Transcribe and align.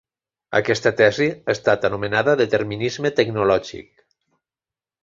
Aquesta 0.59 0.91
tesi 1.01 1.27
ha 1.35 1.55
estat 1.55 1.85
anomenada 1.91 2.35
determinisme 2.41 3.13
tecnològic. 3.21 3.95